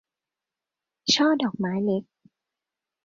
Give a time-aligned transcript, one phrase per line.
[1.13, 2.03] ช่อดอกไม้เล็ก